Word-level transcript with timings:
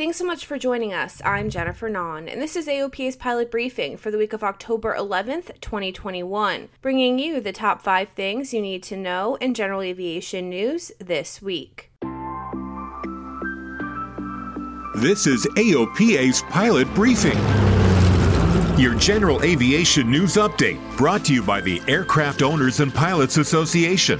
Thanks 0.00 0.16
so 0.16 0.24
much 0.24 0.46
for 0.46 0.58
joining 0.58 0.94
us. 0.94 1.20
I'm 1.26 1.50
Jennifer 1.50 1.90
Nahn, 1.90 2.26
and 2.26 2.40
this 2.40 2.56
is 2.56 2.66
AOPA's 2.66 3.16
pilot 3.16 3.50
briefing 3.50 3.98
for 3.98 4.10
the 4.10 4.16
week 4.16 4.32
of 4.32 4.42
October 4.42 4.96
11th, 4.98 5.60
2021, 5.60 6.70
bringing 6.80 7.18
you 7.18 7.38
the 7.38 7.52
top 7.52 7.82
five 7.82 8.08
things 8.08 8.54
you 8.54 8.62
need 8.62 8.82
to 8.84 8.96
know 8.96 9.34
in 9.42 9.52
general 9.52 9.82
aviation 9.82 10.48
news 10.48 10.90
this 10.98 11.42
week. 11.42 11.90
This 14.94 15.26
is 15.26 15.44
AOPA's 15.58 16.40
pilot 16.48 16.88
briefing. 16.94 17.36
Your 18.80 18.94
general 18.94 19.42
aviation 19.42 20.10
news 20.10 20.36
update 20.36 20.80
brought 20.96 21.26
to 21.26 21.34
you 21.34 21.42
by 21.42 21.60
the 21.60 21.82
Aircraft 21.86 22.40
Owners 22.40 22.80
and 22.80 22.94
Pilots 22.94 23.36
Association. 23.36 24.18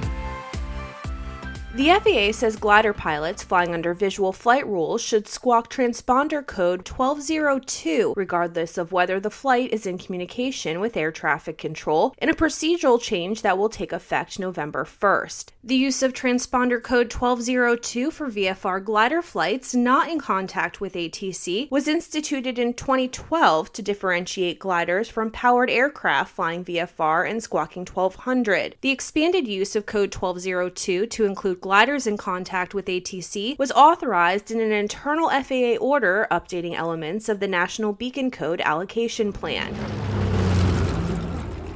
The 1.73 1.87
FAA 1.87 2.33
says 2.33 2.57
glider 2.57 2.91
pilots 2.91 3.43
flying 3.43 3.73
under 3.73 3.93
visual 3.93 4.33
flight 4.33 4.67
rules 4.67 5.01
should 5.01 5.25
squawk 5.25 5.69
transponder 5.69 6.45
code 6.45 6.79
1202 6.79 8.13
regardless 8.17 8.77
of 8.77 8.91
whether 8.91 9.21
the 9.21 9.29
flight 9.29 9.71
is 9.71 9.85
in 9.85 9.97
communication 9.97 10.81
with 10.81 10.97
air 10.97 11.13
traffic 11.13 11.57
control 11.57 12.13
in 12.17 12.27
a 12.27 12.33
procedural 12.33 13.01
change 13.01 13.41
that 13.41 13.57
will 13.57 13.69
take 13.69 13.93
effect 13.93 14.37
November 14.37 14.83
1st. 14.83 15.51
The 15.63 15.77
use 15.77 16.03
of 16.03 16.11
transponder 16.11 16.83
code 16.83 17.13
1202 17.13 18.11
for 18.11 18.29
VFR 18.29 18.83
glider 18.83 19.21
flights 19.21 19.73
not 19.73 20.09
in 20.09 20.19
contact 20.19 20.81
with 20.81 20.95
ATC 20.95 21.71
was 21.71 21.87
instituted 21.87 22.59
in 22.59 22.73
2012 22.73 23.71
to 23.71 23.81
differentiate 23.81 24.59
gliders 24.59 25.07
from 25.07 25.31
powered 25.31 25.69
aircraft 25.69 26.35
flying 26.35 26.65
VFR 26.65 27.29
and 27.29 27.41
squawking 27.41 27.85
1200. 27.85 28.75
The 28.81 28.89
expanded 28.89 29.47
use 29.47 29.73
of 29.77 29.85
code 29.85 30.13
1202 30.13 31.07
to 31.07 31.25
include 31.25 31.60
gliders 31.61 32.07
in 32.07 32.17
contact 32.17 32.73
with 32.73 32.87
ATC 32.87 33.57
was 33.57 33.71
authorized 33.71 34.49
in 34.49 34.59
an 34.59 34.71
internal 34.71 35.29
FAA 35.29 35.77
order 35.79 36.27
updating 36.31 36.75
elements 36.75 37.29
of 37.29 37.39
the 37.39 37.47
National 37.47 37.93
Beacon 37.93 38.31
Code 38.31 38.61
allocation 38.61 39.31
plan. 39.31 40.00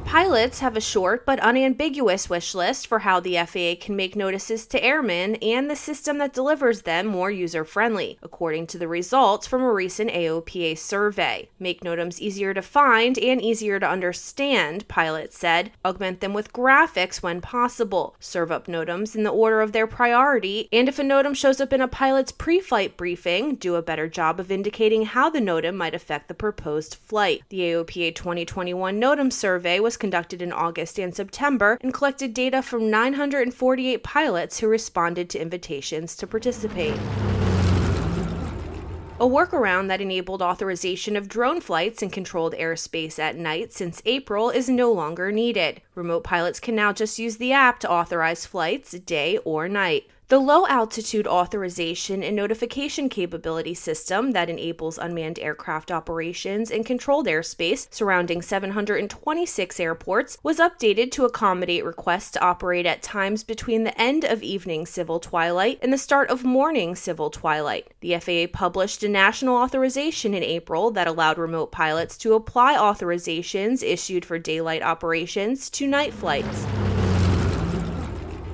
Pilots 0.05 0.59
have 0.59 0.77
a 0.77 0.81
short 0.81 1.25
but 1.25 1.39
unambiguous 1.39 2.29
wish 2.29 2.53
list 2.53 2.85
for 2.87 2.99
how 2.99 3.19
the 3.19 3.37
FAA 3.37 3.73
can 3.83 3.95
make 3.95 4.15
notices 4.15 4.67
to 4.67 4.81
airmen 4.81 5.35
and 5.37 5.69
the 5.69 5.75
system 5.75 6.19
that 6.19 6.31
delivers 6.31 6.83
them 6.83 7.07
more 7.07 7.31
user 7.31 7.65
friendly, 7.65 8.17
according 8.21 8.67
to 8.67 8.77
the 8.77 8.87
results 8.87 9.47
from 9.47 9.61
a 9.61 9.73
recent 9.73 10.11
AOPA 10.11 10.77
survey. 10.77 11.49
Make 11.59 11.81
NOTAMs 11.81 12.19
easier 12.19 12.53
to 12.53 12.61
find 12.61 13.17
and 13.17 13.41
easier 13.41 13.79
to 13.79 13.89
understand, 13.89 14.87
pilots 14.87 15.37
said. 15.37 15.71
Augment 15.83 16.21
them 16.21 16.33
with 16.33 16.53
graphics 16.53 17.21
when 17.21 17.41
possible. 17.41 18.15
Serve 18.19 18.51
up 18.51 18.67
NOTAMs 18.67 19.15
in 19.15 19.23
the 19.23 19.31
order 19.31 19.59
of 19.59 19.71
their 19.71 19.87
priority, 19.87 20.69
and 20.71 20.87
if 20.87 20.99
a 20.99 21.03
NOTAM 21.03 21.35
shows 21.35 21.59
up 21.59 21.73
in 21.73 21.81
a 21.81 21.89
pilot's 21.89 22.31
pre 22.31 22.61
flight 22.61 22.95
briefing, 22.95 23.55
do 23.55 23.75
a 23.75 23.81
better 23.81 24.07
job 24.07 24.39
of 24.39 24.51
indicating 24.51 25.07
how 25.07 25.29
the 25.29 25.39
NOTAM 25.39 25.75
might 25.75 25.95
affect 25.95 26.27
the 26.27 26.33
proposed 26.33 26.95
flight. 26.95 27.41
The 27.49 27.61
AOPA 27.61 28.15
2021 28.15 29.01
NOTAM 29.01 29.33
survey 29.33 29.79
was 29.79 29.94
conducted 29.97 30.41
in 30.41 30.51
August 30.51 30.99
and 30.99 31.15
September 31.15 31.77
and 31.81 31.93
collected 31.93 32.33
data 32.33 32.61
from 32.61 32.89
948 32.89 34.03
pilots 34.03 34.59
who 34.59 34.67
responded 34.67 35.29
to 35.29 35.39
invitations 35.39 36.15
to 36.15 36.27
participate. 36.27 36.97
A 39.17 39.25
workaround 39.25 39.87
that 39.87 40.01
enabled 40.01 40.41
authorization 40.41 41.15
of 41.15 41.29
drone 41.29 41.61
flights 41.61 42.03
in 42.03 42.09
controlled 42.09 42.53
airspace 42.53 43.17
at 43.17 43.37
night 43.37 43.71
since 43.71 44.01
April 44.05 44.49
is 44.49 44.67
no 44.67 44.91
longer 44.91 45.31
needed. 45.31 45.81
Remote 45.95 46.25
pilots 46.25 46.59
can 46.59 46.75
now 46.75 46.91
just 46.91 47.17
use 47.17 47.37
the 47.37 47.53
app 47.53 47.79
to 47.79 47.89
authorize 47.89 48.45
flights 48.45 48.91
day 48.91 49.37
or 49.45 49.69
night. 49.69 50.07
The 50.27 50.39
low 50.39 50.65
altitude 50.65 51.27
authorization 51.27 52.23
and 52.23 52.35
notification 52.35 53.09
capability 53.09 53.75
system 53.75 54.31
that 54.31 54.49
enables 54.49 54.97
unmanned 54.97 55.37
aircraft 55.37 55.91
operations 55.91 56.71
in 56.71 56.83
controlled 56.83 57.27
airspace 57.27 57.85
surrounding 57.93 58.41
726 58.41 59.79
airports 59.79 60.39
was 60.41 60.57
updated 60.57 61.11
to 61.11 61.25
accommodate 61.25 61.85
requests 61.85 62.31
to 62.31 62.43
operate 62.43 62.87
at 62.87 63.03
times 63.03 63.43
between 63.43 63.83
the 63.83 64.01
end 64.01 64.23
of 64.23 64.41
evening 64.41 64.87
civil 64.87 65.19
twilight 65.19 65.77
and 65.83 65.93
the 65.93 65.97
start 65.97 66.31
of 66.31 66.43
morning 66.43 66.95
civil 66.95 67.29
twilight. 67.29 67.93
The 67.99 68.17
FAA 68.17 68.47
published 68.51 69.03
a 69.03 69.07
national 69.07 69.57
authorization 69.57 70.33
in 70.33 70.41
April 70.41 70.89
that 70.89 71.07
allowed 71.07 71.37
remote 71.37 71.71
pilots 71.71 72.17
to 72.17 72.33
apply 72.33 72.75
authorizations 72.75 73.83
issued 73.83 74.25
for 74.25 74.39
daylight 74.39 74.81
operations 74.81 75.69
to 75.69 75.85
night 75.85 76.15
flights. 76.15 76.65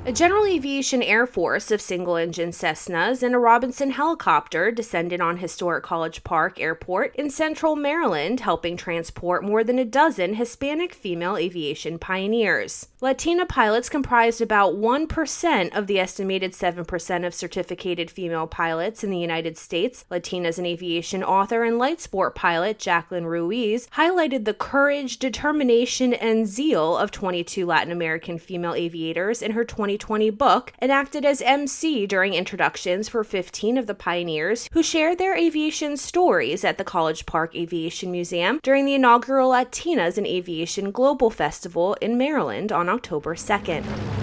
A 0.04 0.12
General 0.12 0.48
Aviation 0.48 1.04
Air 1.04 1.28
Force 1.28 1.70
of 1.70 1.80
single 1.80 2.16
engine 2.16 2.50
Cessnas 2.50 3.22
and 3.22 3.36
a 3.36 3.38
Robinson 3.38 3.92
helicopter 3.92 4.72
descended 4.72 5.22
on 5.22 5.38
historic 5.38 5.84
College 5.84 6.24
Park 6.24 6.60
Airport 6.60 7.16
in 7.16 7.30
central 7.30 7.76
Maryland, 7.76 8.40
helping 8.40 8.76
transport 8.76 9.44
more 9.44 9.64
than 9.64 9.78
a 9.78 9.86
dozen 9.86 10.34
Hispanic 10.34 10.96
female 10.96 11.38
aviation 11.38 12.00
pioneers. 12.00 12.88
Latina 13.00 13.46
pilots 13.46 13.90
comprised 13.90 14.42
about 14.42 14.74
1% 14.74 15.78
of 15.78 15.86
the 15.86 16.00
estimated 16.00 16.54
7% 16.54 17.26
of 17.26 17.36
certificated 17.36 18.10
female 18.10 18.48
pilots 18.48 19.04
in 19.04 19.12
the 19.12 19.20
United 19.20 19.56
States. 19.56 20.06
Latinas 20.10 20.58
in 20.58 20.66
Aviation 20.66 21.24
author 21.24 21.64
and 21.64 21.78
light 21.78 22.02
sport 22.02 22.34
pilot 22.34 22.80
Jacqueline 22.80 23.28
Ruiz 23.28 23.88
highlighted 23.96 24.46
the 24.46 24.56
courage, 24.56 25.20
determination, 25.20 26.12
and 26.12 26.48
zeal 26.48 26.98
of 26.98 27.12
22 27.12 27.68
Latin 27.68 27.92
American 27.92 28.40
female 28.40 28.74
aviators 28.74 29.44
in 29.44 29.52
her 29.52 29.64
20 29.64 29.91
2020 29.98 30.30
book 30.32 30.74
and 30.80 30.92
acted 30.92 31.26
as 31.26 31.42
MC 31.42 32.06
during 32.06 32.34
introductions 32.34 33.10
for 33.10 33.24
15 33.24 33.78
of 33.78 33.88
the 33.88 33.96
pioneers 33.96 34.70
who 34.74 34.84
shared 34.84 35.18
their 35.18 35.36
aviation 35.36 35.98
stories 35.98 36.64
at 36.64 36.78
the 36.78 36.84
College 36.84 37.26
Park 37.26 37.56
Aviation 37.56 38.12
Museum 38.12 38.60
during 38.64 38.86
the 38.86 38.96
inaugural 38.96 39.52
Latinas 39.52 40.18
in 40.18 40.26
Aviation 40.26 40.92
Global 40.92 41.30
Festival 41.30 41.96
in 42.02 42.18
Maryland 42.18 42.72
on 42.72 42.90
October 42.90 43.36
2nd. 43.36 44.21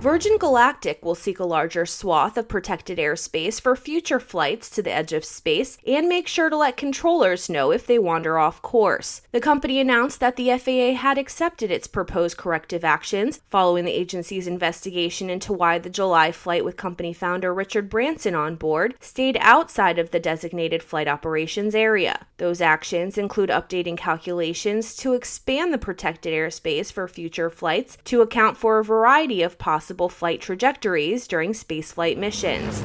Virgin 0.00 0.38
Galactic 0.38 1.04
will 1.04 1.14
seek 1.14 1.38
a 1.38 1.44
larger 1.44 1.84
swath 1.84 2.38
of 2.38 2.48
protected 2.48 2.96
airspace 2.96 3.60
for 3.60 3.76
future 3.76 4.18
flights 4.18 4.70
to 4.70 4.80
the 4.80 4.90
edge 4.90 5.12
of 5.12 5.26
space 5.26 5.76
and 5.86 6.08
make 6.08 6.26
sure 6.26 6.48
to 6.48 6.56
let 6.56 6.78
controllers 6.78 7.50
know 7.50 7.70
if 7.70 7.86
they 7.86 7.98
wander 7.98 8.38
off 8.38 8.62
course. 8.62 9.20
The 9.32 9.42
company 9.42 9.78
announced 9.78 10.18
that 10.20 10.36
the 10.36 10.56
FAA 10.56 10.98
had 10.98 11.18
accepted 11.18 11.70
its 11.70 11.86
proposed 11.86 12.38
corrective 12.38 12.82
actions 12.82 13.42
following 13.50 13.84
the 13.84 13.92
agency's 13.92 14.46
investigation 14.46 15.28
into 15.28 15.52
why 15.52 15.78
the 15.78 15.90
July 15.90 16.32
flight 16.32 16.64
with 16.64 16.78
company 16.78 17.12
founder 17.12 17.52
Richard 17.52 17.90
Branson 17.90 18.34
on 18.34 18.56
board 18.56 18.94
stayed 19.00 19.36
outside 19.38 19.98
of 19.98 20.12
the 20.12 20.18
designated 20.18 20.82
flight 20.82 21.08
operations 21.08 21.74
area. 21.74 22.26
Those 22.38 22.62
actions 22.62 23.18
include 23.18 23.50
updating 23.50 23.98
calculations 23.98 24.96
to 24.96 25.12
expand 25.12 25.74
the 25.74 25.78
protected 25.78 26.32
airspace 26.32 26.90
for 26.90 27.06
future 27.06 27.50
flights 27.50 27.98
to 28.04 28.22
account 28.22 28.56
for 28.56 28.78
a 28.78 28.84
variety 28.84 29.42
of 29.42 29.58
possible 29.58 29.89
possible 29.90 30.08
flight 30.08 30.40
trajectories 30.40 31.26
during 31.26 31.52
spaceflight 31.52 32.16
missions. 32.16 32.80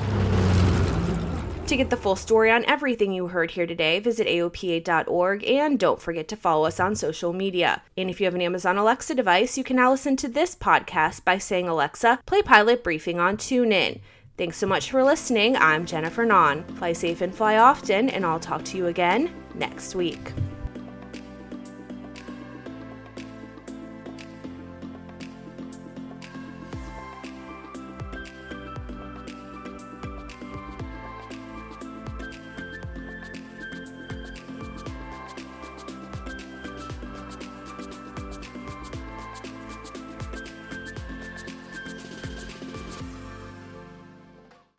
To 1.68 1.76
get 1.76 1.92
the 1.92 1.98
full 1.98 2.16
story 2.16 2.50
on 2.50 2.66
everything 2.66 3.14
you 3.14 3.28
heard 3.28 3.52
here 3.52 3.68
today, 3.68 4.00
visit 4.00 4.28
AOPA.org 4.28 5.44
and 5.44 5.80
don't 5.80 6.02
forget 6.02 6.28
to 6.30 6.36
follow 6.36 6.66
us 6.66 6.80
on 6.80 6.96
social 6.96 7.32
media. 7.32 7.84
And 7.96 8.10
if 8.10 8.20
you 8.20 8.26
have 8.26 8.34
an 8.34 8.42
Amazon 8.42 8.78
Alexa 8.78 9.14
device, 9.14 9.56
you 9.56 9.64
can 9.64 9.76
now 9.76 9.92
listen 9.92 10.16
to 10.18 10.28
this 10.28 10.56
podcast 10.56 11.24
by 11.24 11.38
saying, 11.38 11.68
Alexa, 11.68 12.22
play 12.26 12.42
Pilot 12.42 12.84
Briefing 12.84 13.20
on 13.20 13.38
TuneIn. 13.38 14.02
Thanks 14.36 14.58
so 14.58 14.66
much 14.66 14.90
for 14.90 15.04
listening. 15.04 15.56
I'm 15.58 15.86
Jennifer 15.86 16.26
Nahn. 16.26 16.64
Fly 16.78 16.94
safe 16.94 17.22
and 17.22 17.34
fly 17.34 17.58
often, 17.58 18.10
and 18.10 18.26
I'll 18.26 18.40
talk 18.40 18.64
to 18.66 18.78
you 18.78 18.88
again 18.88 19.32
next 19.54 19.94
week. 19.94 20.34